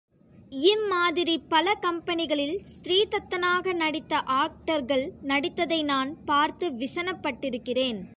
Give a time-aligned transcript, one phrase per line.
[0.61, 8.01] இம்மாதிரிப் பல கம்பெனிகளில் ஸ்ரீதத்தனாக நடித்த ஆக்டர்கள் நடித்ததை நான் பார்த்து விசனப்பட்டிருக்கிறேன்.